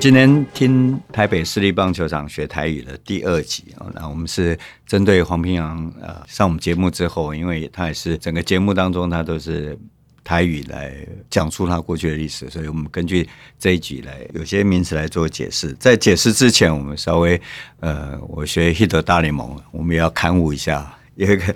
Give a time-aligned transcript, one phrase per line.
[0.00, 4.56] 今天听台北市立棒球场学台语的第二集啊，那我们是
[4.86, 9.76] 针对黄平阳呃上我们节目之后，因为他也是整个节目当中他都是
[10.22, 10.94] 台语来
[11.28, 13.28] 讲述他过去的历史，所以我们根据
[13.58, 15.72] 这一集来有些名词来做解释。
[15.80, 17.40] 在解释之前，我们稍微
[17.80, 20.94] 呃，我学 Hit 大联盟，我们也要勘误一下。
[21.16, 21.52] 有一个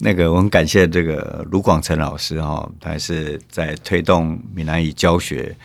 [0.00, 5.56] 那个，我很感谢这个卢广成老师哈，他是在推动闽南语教学。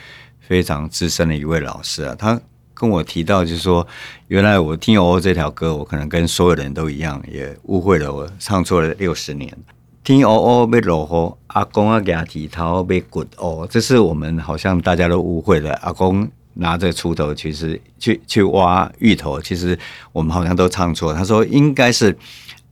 [0.51, 2.37] 非常资深的一位老师啊，他
[2.73, 3.87] 跟我提到，就是说，
[4.27, 9.57] 原来我听 OO 这条歌，我可能跟所有人都一样，也误会了我唱错了六十年。
[10.03, 15.71] 听 OO 被落后，阿公阿给他剃头被骨哦，这是我们好像大家都误会了。
[15.75, 19.79] 阿公拿着锄头，其实去去挖芋头，其实
[20.11, 21.13] 我们好像都唱错。
[21.13, 22.17] 他说应该是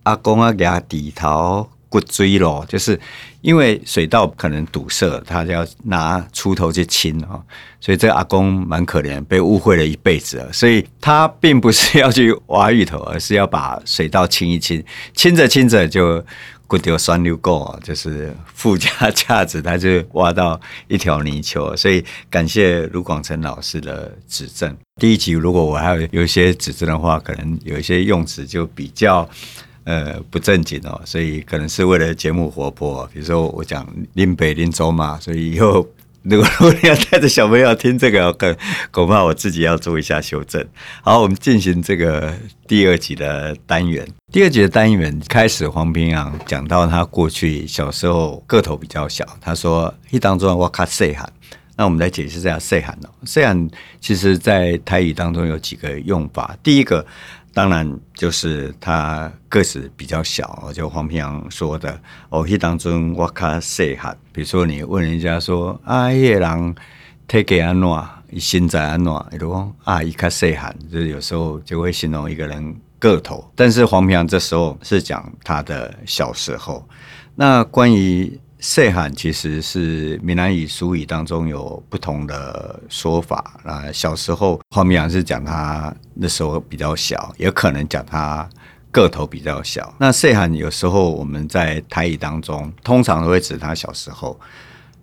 [0.03, 1.65] 阿公阿给他剃头。
[1.89, 2.99] 骨锥咯，就是
[3.41, 7.41] 因为水道可能堵塞，他就要拿锄头去清啊，
[7.81, 10.53] 所以这阿公蛮可怜，被误会了一辈子了。
[10.53, 14.83] 所以他并不是要去挖芋头，而是要把水道清一清，
[15.15, 16.23] 清着清着就
[16.67, 21.75] 骨丢酸溜够，就是附加价值，他就挖到一条泥鳅。
[21.75, 24.77] 所以感谢卢广成老师的指正。
[24.97, 29.27] 第一集如果我还有有一些指正的话，可能有一些用词就比较。
[29.89, 33.09] 呃，不正经哦，所以可能是为了节目活泼。
[33.11, 35.83] 比如说我讲林北林州嘛，所以以后
[36.21, 38.55] 如果如果你要带着小朋友听这个，恐
[38.91, 40.63] 恐怕我自己要做一下修正。
[41.01, 42.31] 好，我们进行这个
[42.67, 44.07] 第二集的单元。
[44.31, 51.27] 第二集的单元开始，黄平阳讲到他过去小时候个头比较小，他说一当中我卡细汉。
[51.75, 57.03] 那我们来解释一下细汉哦，细汉其实在台语当中有几个用法，第一个。
[57.53, 62.47] 当然，就是他个子比较小，就黄平洋说的哦。
[62.47, 66.75] 迄当中我较细汉，比如说你问人家说啊，迄个人
[67.27, 67.89] 体格安怎，
[68.31, 73.51] 伊身材安怎，比如讲啊，伊较细汉，就是有时候就会形容一个人个头。
[73.55, 76.87] 但是黄平洋这时候是讲他的小时候。
[77.35, 83.89] 那关于岁寒其实是闽南语俗语当中有不同的说法那。
[83.89, 88.47] 小时候黄平洋是讲他那时候比较小，也可能讲他
[88.91, 89.93] 个头比较小。
[89.97, 94.37] 那岁寒有时候我们在台语当中通常都会指他小时候，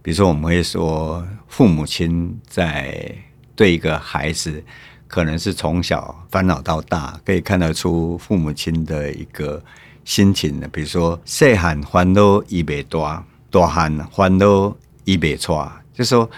[0.02, 3.10] 比如说我们会说父母亲在
[3.54, 4.62] 对一个孩子，
[5.08, 9.64] 可能是从小烦恼到大，可以看得出父母亲的一个
[10.04, 10.60] 心情。
[10.70, 13.24] 比如说细汉烦恼伊袂大。
[13.58, 15.56] 大汉烦恼伊袂出，
[15.94, 16.28] 就说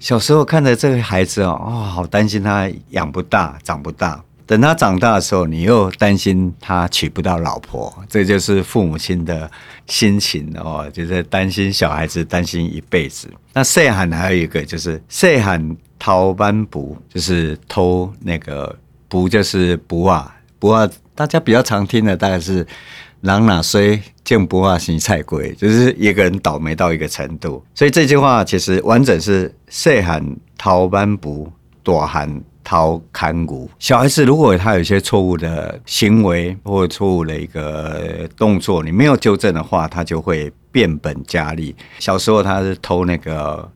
[0.00, 4.20] 小时候看着这个孩子哦，哦，好担心他养不大、长不大。
[4.44, 9.48] 等他长大的时候，你又担心他娶不到老婆，这就是父母亲的
[9.86, 13.30] 心情哦，就是担心小孩子，担心一辈子。
[13.52, 18.74] 那细汉还有一个就是细汉偷挽匏，就是偷那个
[19.08, 22.66] 匏，就是匏啊匏啊，大家比较常听的大概是。
[23.20, 27.64] 人若衰，见不化生菜鬼，就是一个人倒霉到一个程度。
[27.74, 30.24] 所以这句话其实完整是细汉
[30.56, 31.48] 偷挽匏，
[31.82, 33.68] 大汉偷牵牛。
[33.78, 41.74] 小孩子如果他有一些错误的行为或错误的一个动作，你没有纠正的话，他就会变本加厉。
[41.98, 43.68] 小时候他是偷那个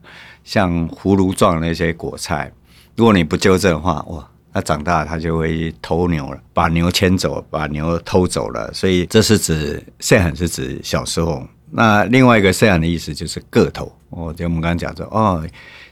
[0.43, 2.51] 像葫芦状的那些果菜，
[2.95, 4.29] 如果你不纠正的话，哇！
[4.53, 8.71] 他长大，他就会偷牛了，把牛牵走，把牛偷走了。
[8.73, 11.43] 所以这是指细汉，是指小时候。
[11.71, 13.91] 那另外一个细汉的意思就是个头。
[14.11, 15.43] 哦，就我们刚刚讲说，哦，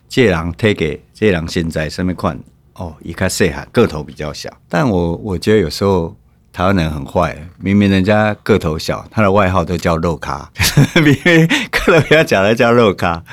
[0.07, 2.37] 这人推给这人现在什么款？
[2.73, 4.49] 哦，一看细汉个头比较小。
[4.69, 6.15] 但我我觉得有时候
[6.53, 10.47] 台湾人很坏，明明人家个头小，他的外号都叫肉咖，
[11.03, 13.23] 明明个头比较小的叫肉咖，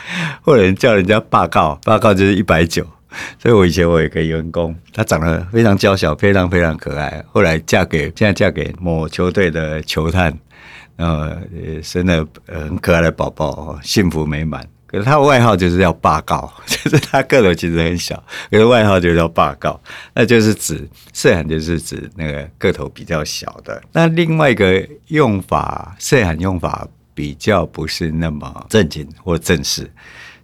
[0.43, 2.87] 或者叫人家霸告，霸告就是一百九。
[3.39, 7.25] 所以，我以前我有一个员工，她长得非常娇小，非常非常可爱。
[7.33, 10.37] 后来嫁给现在嫁给某球队的球探，
[10.97, 11.27] 然后
[11.83, 14.67] 生了很可爱的宝宝，幸福美满。
[14.87, 19.79] 可是他的外号就是叫霸告， 就是他个头其实很小，可是外号就叫霸告，
[20.15, 23.83] 那就是指细汉，就是指那个个头比较小的。
[23.93, 29.91] 那另外一个用法，细汉用法比较不是那么正经或正式，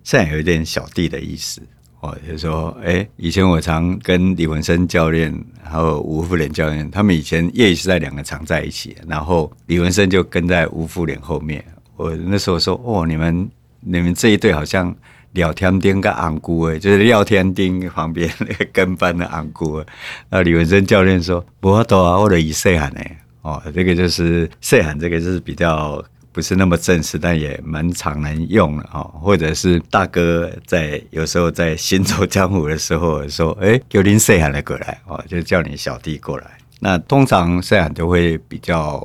[0.02, 1.62] 细汉有一点小弟的意思。
[2.04, 11.64] 哦，就说，哎、以前我常跟李文生教练还有吴富连教练，他们以前业余时代两个常在一起，然后李文生就跟在吴富连后面。
[11.96, 13.48] 我那时候说，哦，你们
[13.80, 14.94] 你们这一队好像
[15.32, 19.82] 廖天丁跟昂姑诶，就是廖天丁 旁边那个跟班的昂姑。
[20.28, 26.04] 那李文生教练说，不多啊，我的以细汉诶，哦，这个就是细汉，这个就是比较。
[26.34, 29.00] 不是那么正式，但也蛮常能用的哈。
[29.22, 39.00] 或者是大哥在有时候在行走江湖的时候说：“哎，有林谁喊的过来哦，就叫你小弟过来。”那通常谁喊都会比较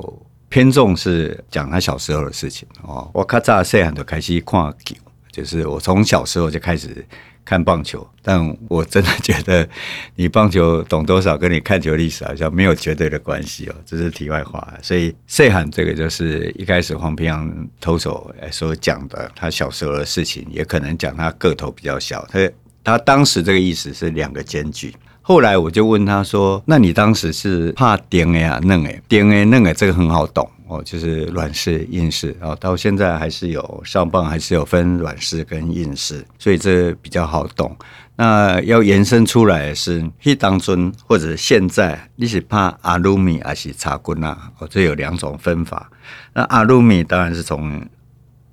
[0.48, 3.08] 偏重是讲他小时候的事情哦。
[3.14, 4.96] 我咔嚓谁喊都开始看球，
[5.30, 7.06] 就是我从小时候就开始。
[7.50, 9.68] 看棒球，但我真的觉得
[10.14, 14.72] 你棒球懂多少，跟你看球历史好像没有绝对的关系哦，这是题外话。
[14.80, 22.24] 所以谢罕这个就是一开始黄平阳投手所讲的，他小时候的事情，也可能讲他个头比较小。
[22.30, 22.48] 他
[22.84, 24.94] 他当时这个意思是两个间距。
[25.30, 37.76] 后来我就问他说：“那你当时是怕点哎啊嫩哎点哎嫩哎，这个很好懂。”哦，就是软式、硬式，啊到现在还是有上棒，还是有分软式跟硬式，所以这比较好懂。
[38.16, 44.50] 那要延伸出来是，迄当中或者现在，你是怕阿鲁米还是茶棍啊？
[44.58, 45.88] 哦，这有两种分法。
[46.34, 47.80] 那阿鲁米当然是从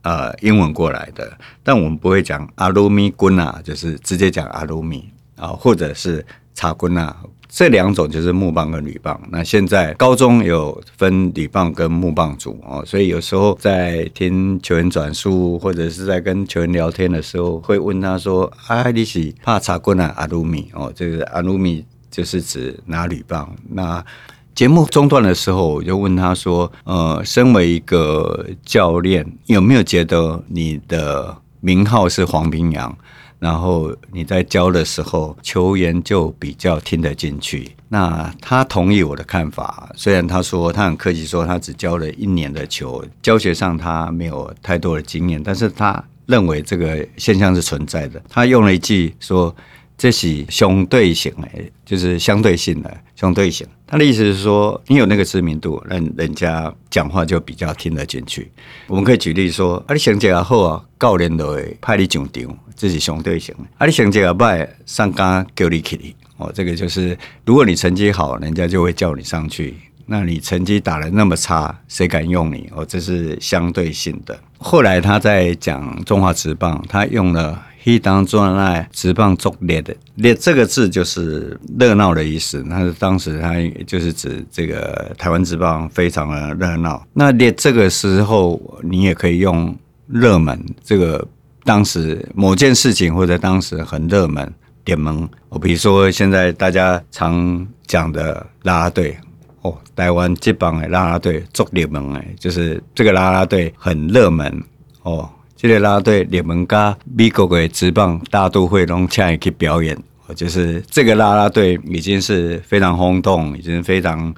[0.03, 6.23] 呃英文过来的，但我们不会讲阿鲁米棍啊，就是直接讲阿鲁米啊，或者是
[6.57, 7.15] 茶棍啊。
[7.49, 9.19] 这两种就是木棒跟铝棒。
[9.31, 20.13] 那现在高中有分铝棒跟木棒组哦，所以有时候在听球员转述或者是在跟球员聊天的时候，会问他说：“啊，你是怕茶棍啊？
[20.17, 24.05] 阿鲁米哦，这个阿鲁米就是指拿铝棒。”那
[24.53, 32.95] 节目中断的时候，我就问他说：“呃，身为一个教练，有没有觉得你的名号是黄平洋？”
[33.39, 37.71] 然后你在教的时候，球员就比较听得进去。
[37.89, 48.21] 那他同意我的看法，虽然他说他很客气，说他只教了一年的球，教学上他没有太多的经验，但是他认为这个现象是存在的。
[48.29, 49.55] 他用了一句说。
[49.97, 51.49] 这是相对性的，
[51.83, 53.65] 就是相对性的相对性。
[53.87, 58.51] 他的意思是说，你有那个知名度，那人家讲话就比较听得进去。
[58.85, 63.63] 我们可以举例说，啊，你成绩好啊，教练都会派你上场，这是相对性的。
[63.79, 69.73] 啊，你成绩坏，上家叫你去哦，这个就是，如果你成绩好，人家就会叫你上去。
[70.05, 72.69] 那你成绩打得那么差，谁敢用你？
[72.75, 74.37] 哦，这是相对性的。
[74.59, 77.63] 后来他在讲中华职棒，他用了。
[77.87, 82.61] 一当中来职棒作烈的烈这个字就是热闹的意思。
[82.67, 83.53] 那是当时他
[83.85, 87.01] 就是指这个台湾职棒非常的热闹。
[87.13, 89.73] 那烈这个时候你也可以用
[90.05, 90.61] 热门。
[90.83, 91.25] 这个
[91.63, 94.53] 当时某件事情或者当时很热门
[94.83, 95.25] 点门。
[95.47, 99.15] 我比如说现在大家常讲的啦啦队
[99.61, 104.61] 哦，台湾职棒的啦啦队作烈门哎，就是这个啦啦队很热门
[105.03, 105.29] 哦。
[105.57, 109.97] 这个啦啦队联盟加美国的职棒大都会拢请伊去表演，
[110.35, 114.31] 就是这个啦啦队已经是非常轰动，已经非常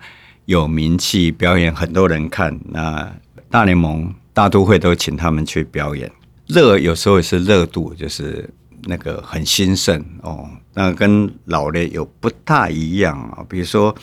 [0.45, 2.57] 有名气，表演很多人看。
[2.69, 3.13] 那
[3.49, 6.09] 大联盟大都会都请他们去表演。
[6.47, 8.49] 热有时候也是热度，就是
[8.85, 10.49] 那个很兴盛哦。
[10.73, 13.93] 那跟老的有不大一样啊，比如说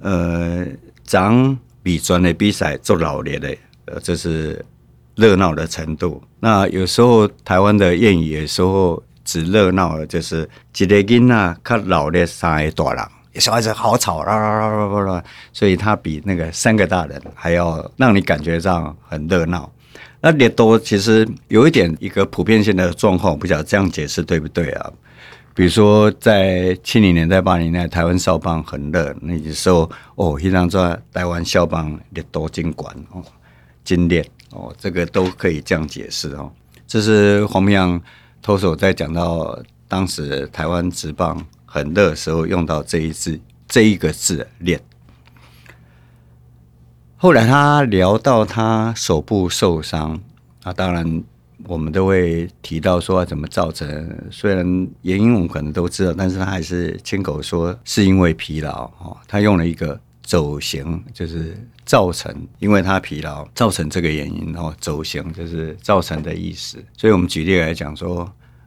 [0.00, 0.64] 呃，
[1.02, 3.48] 长比专的比赛做老年的，
[3.86, 4.64] 呃，这是。
[5.14, 10.48] 热闹的程度，那有时候台湾的谚语有时候指热闹的，就是
[10.78, 19.70] 一个囡仔看老的三个大人，小孩子好吵啦啦啦啦啦啦，所以他比那个三个大人还要让你感觉上很热闹。
[20.20, 24.90] 那烈多其实有一点一个普遍性的状况，不晓得这样解释对不对啊？
[25.54, 33.22] 比如说在七零年代、八零年代，台湾少棒很热，那时候哦，经常在台湾少棒烈多金管哦，
[33.84, 34.24] 金烈。
[34.52, 36.52] 哦，这个都可以这样解释哦。
[36.86, 38.00] 这是黄平阳
[38.42, 44.78] 投手在讲到当时台湾职棒很热的时候用到这一字，这一个字“烈”。
[47.16, 50.20] 后来他聊到他手部受伤
[50.64, 51.24] 啊，当然
[51.64, 53.88] 我们都会提到说怎么造成。
[54.30, 54.66] 虽然
[55.00, 59.16] 原因我们可能都知道，但是他还是亲口说是因为疲劳哦。
[59.26, 59.98] 他用了一个。
[60.22, 64.74] 走形就是造成，因为他疲劳造成这个原因哦。
[64.80, 68.20] 走形就是造成的意思，所以我们举例来讲说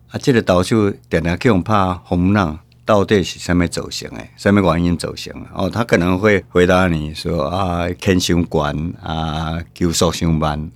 [0.09, 4.31] 啊，这个投手点来给我们怕风浪，到底是什么走形哎？
[4.37, 5.69] 什么原因走形哦？
[5.69, 10.69] 他可能会回答你说啊，肩胸关啊，球速上慢。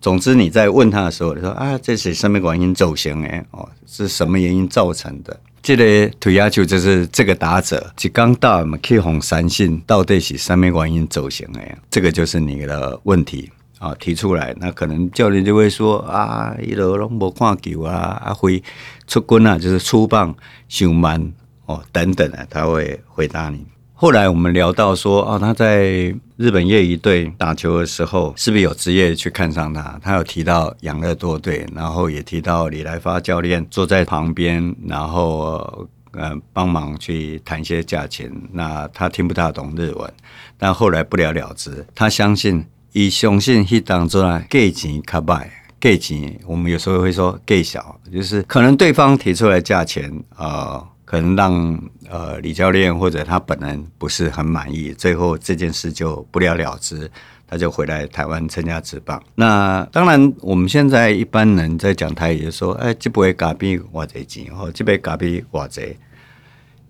[0.00, 3.44] 总之你在问他的时候，你说啊，这是什么原因走形哎？
[3.50, 5.40] 哦，是什么原因造成的？
[5.66, 11.60] 这个推压球就是这个打者，一刚到嘛，去红三信到底是什么原因走形的？
[11.90, 18.62] 这个就是你的问题啊，提出来，那可能教练就会说啊，一路拢无看球啊，啊会
[19.08, 20.32] 出棍啊，就是出棒
[20.68, 21.32] 上慢
[21.64, 23.66] 哦等等啊，他会回答你。
[23.98, 29.98] 后来我们聊到说，啊，他在日本业余队打球的时候，是不是有职业去看上他？
[30.02, 38.30] 他有提到养乐多队，然后也提到李来发教练坐在旁边，然后呃帮忙去谈一些价钱。
[38.52, 40.12] 那他听不大懂日文，
[40.58, 41.86] 但后来不了了之。
[41.94, 45.50] 他相信，以相信去当做价钱卡拜
[45.80, 50.86] 价钱，我们有时候会说价小，就是可能对方提出来价钱，呃。
[51.06, 57.08] 可能让呃李教练或者他本人不是很满意，最后这件事就不了了之，
[57.46, 59.22] 他就回来台湾参加职棒。
[59.36, 65.96] 那当然，我们现在一般人在讲台语就说，哎，这杯咖啡偌济钱哦，这杯咖啡偌济，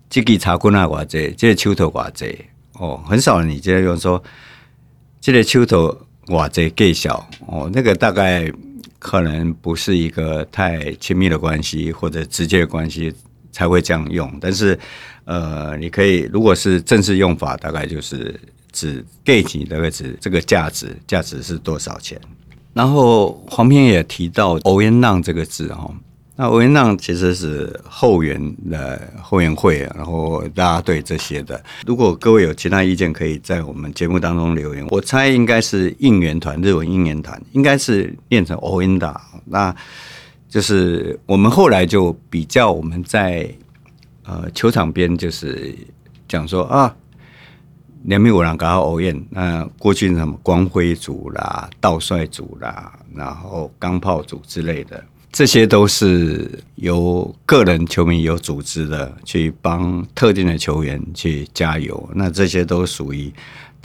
[0.09, 4.21] 这个茶棍啊偌济，这个球头偌济哦，很少人你直接用说，
[5.21, 5.95] 这个球头
[6.25, 8.51] 偌济计小哦，那个大概
[8.97, 13.13] 可能不是一个太亲密的关系或者直接的关系。
[13.57, 14.77] 才会这样用，但是，
[15.25, 18.39] 呃，你可以如果是正式用法，大概就是
[18.71, 22.21] 指给你大概指这个价值，价值是多少钱。
[22.75, 25.91] 然后黄平也提到“欧元浪”这个字哈，
[26.35, 31.59] 那“欧元浪”其实是后援的后援会，然后大家对这些的。
[31.87, 34.85] 如果各位有其他意见，可以在我们节目当中留言。
[34.91, 39.19] 我猜应该是应援团，日文应援团应该是念成“欧元浪”。
[39.45, 39.75] 那
[40.49, 43.49] 就是我们后来就比较，我们在
[44.23, 45.75] 呃球场边就是
[46.27, 46.95] 讲说啊，
[48.03, 63.31] 两米五两高欧燕，那过去什么光辉组啦、道帅组啦，然后钢炮组之类的，这些都是由个人球迷有组织的，去帮特定的球员去加油，那这些都属于。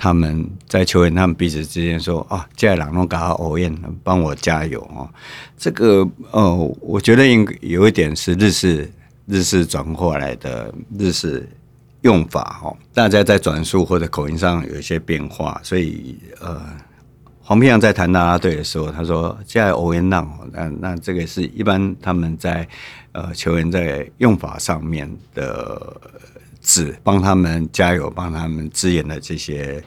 [0.03, 5.09] 他们在球员他们彼此之间说啊，接下来朗东嘎欧燕帮我加油哦。
[5.57, 8.91] 这个呃，我觉得应有一点是日式
[9.27, 11.49] 日式转过来的日式
[12.01, 12.77] 用法哦。
[12.93, 16.61] 大家在转述或者口音上有一些变化，所以呃，
[17.41, 22.67] 黄平洋在谈啦啦队的时候，他说接下来欧燕浪，那那这个是一般他们在
[23.13, 25.97] 呃球员在用法上面的。
[26.63, 29.83] 只帮他们加油、帮他们支援的这些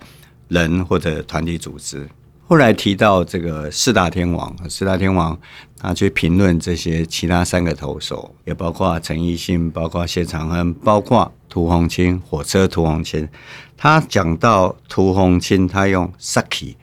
[0.50, 2.08] 人或者团体组织。
[2.48, 5.36] 后来提到这个四大天王，四大天王
[5.79, 13.27] 他去评论这些其他三个投手，也包括陈奕迅，包括谢长亨，包括涂红青，火车涂红青。
[13.75, 16.75] 他讲到涂红青，他用 “saki”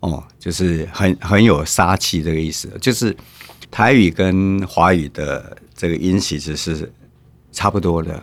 [0.00, 3.16] 哦，就是很很有杀气这个意思，就是
[3.70, 6.92] 台语跟华语的这个音其实是
[7.52, 8.22] 差不多的。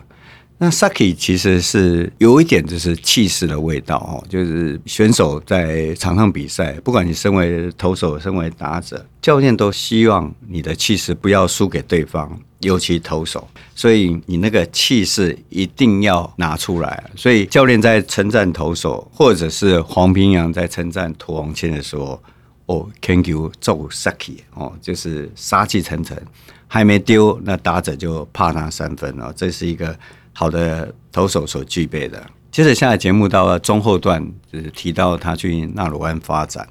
[0.60, 13.46] 那 Saki 其实是有一点就是气势的味道哦，就是选手在场上比赛，不管你身为投手、身为打者，教练都希望你的气势不要输给对方，尤其投手，
[13.76, 17.04] 所以你那个气势一定要拿出来。
[17.14, 22.20] 所以教练在称赞投手，或者是黄平洋在称赞涂红谦的时候，
[22.66, 26.18] 哦，Thank you，做 Saki 哦，就是杀气腾腾，
[26.66, 29.96] 还没丢，那打者就怕他三分哦，这是一个。
[30.38, 32.24] 好的投手所具备的。
[32.52, 36.64] 接着下来节目到了中后段，就是提到他去纳鲁湾发展。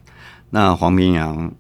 [0.50, 1.52] 那黄明阳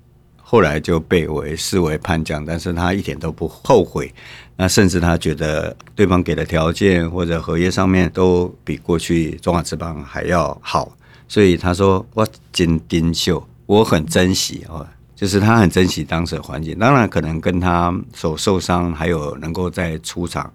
[0.41, 4.09] 后来就被为视为叛将，但是他一点都不后悔。
[4.55, 10.89] 那甚至他觉得对方给的条件或者合约上面都比过去中华职棒还要好，
[11.27, 16.79] 所以他说我真丁秀，我很珍惜哦，就是他很珍惜当时的环境。
[16.79, 20.49] 当然可能跟他手受伤，还有能够在出场。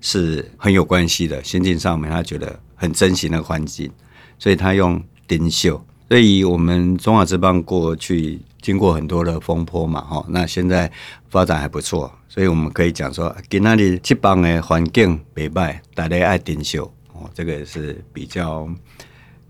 [0.00, 3.90] 是很有关系的，心境上面他觉得很珍惜那个环境，
[4.38, 5.84] 所以他用丁秀。
[6.08, 10.88] 所以我们中华职棒过去经过很多的风波嘛，哈，那现在
[11.28, 18.68] 发展还不错，所以我们可以讲说，今那里职棒的环境没败，大家爱丁秀哦，这个是比较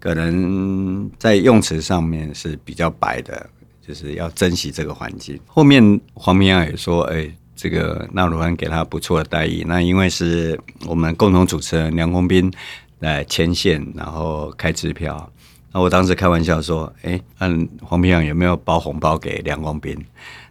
[0.00, 3.50] 可能在用词上面是比较白的，
[3.86, 5.38] 就是要珍惜这个环境。
[5.44, 7.30] 后面黄明阳也说，哎。
[7.56, 12.52] 这个纳鲁安给他不错的待遇，那因为是我们共同主持人梁公斌
[13.00, 15.32] 来牵线，然后开支票。
[15.72, 19.96] 那我当时开玩笑说：“哎，嗯，黄平阳有没有包红包给梁公斌？”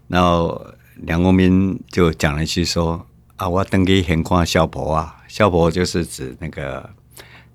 [0.10, 0.66] 然后
[0.98, 3.06] 梁公斌就讲了一句说
[3.38, 6.90] ：“啊，我登记很看小婆啊，小婆就是指那个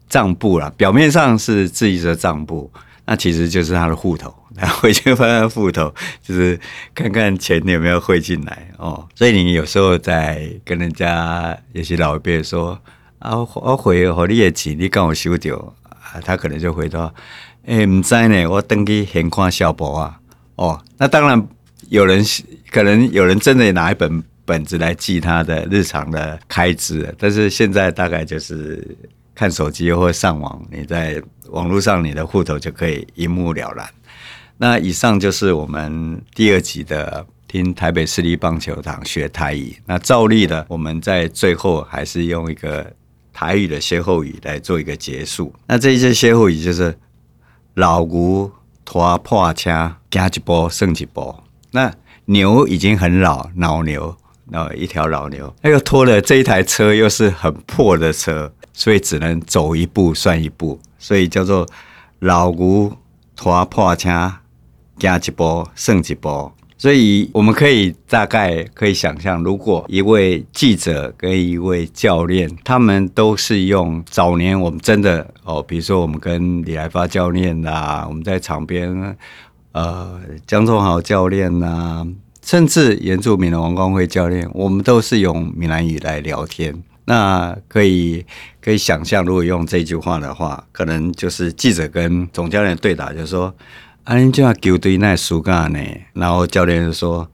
[0.09, 2.71] 账簿啦，表面上是自己的账簿。”
[3.07, 6.59] 那其实就是他的户头，他回去翻翻户头，就是
[6.95, 9.07] 看看钱有没有汇进来哦。
[9.15, 12.79] 所以你有时候在跟人家有些老一辈说
[13.19, 15.57] 啊，我回和你的钱，你刚好收掉
[15.89, 17.13] 啊，他可能就回答：
[17.67, 20.21] 哎，唔知呢，我登记现款小博啊。
[20.57, 21.49] 哦，那当然
[21.89, 22.25] 有人
[22.71, 28.97] 可能有人真的拿一本本子来记他的日常的开支，但是现在大概就是。
[29.33, 33.89] 看手机或上网，你在网络上你的户头就可以一目了然。
[34.63, 39.75] 那以上就是我们第二集的听台北市立棒球场学台语。
[39.87, 42.93] 那照例的，我们在最后还是用一个
[43.33, 45.51] 台语的歇后语来做一个结束。
[45.67, 46.95] 那这一些歇后语就是
[47.73, 48.53] 老牛
[48.85, 49.71] 拖破车，
[50.11, 51.35] 行一步算一步。
[51.71, 51.91] 那
[52.27, 54.15] 牛已经很老，老牛，
[54.51, 61.67] 然后一条老牛，那又拖了这一台车，又是很破的车，所以只能走一步算一步，所以叫做
[62.19, 62.95] 老牛
[63.35, 64.35] 拖破车。
[65.01, 79.17] 加一波，胜几波，所以我们可以大概可以想象，如果一位记者跟一位教练，他们都是用早年我们真的哦，比如说我们跟李来发教练呐，我们在场边，
[79.73, 82.07] 呃，江忠豪教练呐，
[82.43, 86.75] 甚至原住民的王光辉教练，我们都是用闽南语来聊天。
[87.05, 88.25] 那可以
[88.61, 93.55] 可以想象，如果用这句话的话，可能就是记者跟总教练对打，就是说。
[94.05, 95.79] 啊，你这样球队那输干呢？
[96.15, 97.31] 然后教练就说：“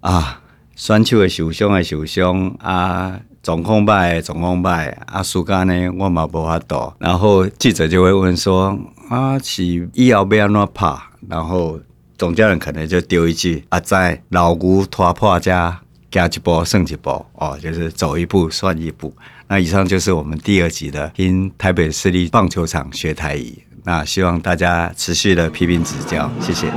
[0.00, 0.42] 啊，
[0.74, 8.76] 选手会受伤会受伤啊，状况歹状况歹啊，输干呢，我嘛无法度。”然后记者就会问说
[9.08, 10.94] ：“啊，是以后要安怎拍？”
[11.28, 11.78] 然后
[12.18, 19.14] 总教练可能就丢一句：“啊，在老牛拖破家，行一步算一步。”哦，就是走一步算一步。
[19.46, 23.64] 那以上就是我们第二集的听台北市立棒球场学台语。
[23.84, 26.70] 那希望大家持续的批评指教，谢谢。